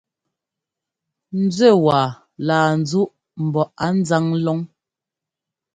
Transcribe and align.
Nzúɛ́ 1.43 1.73
waa 1.85 2.07
laa 2.47 2.69
nzúʼ 2.81 3.07
mbɔ 3.45 3.61
á 3.83 3.87
nzáŋ 3.99 4.25
lɔn. 4.45 4.59